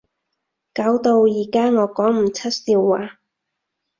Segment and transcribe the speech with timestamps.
[0.73, 3.19] 搞到而家我講唔出笑話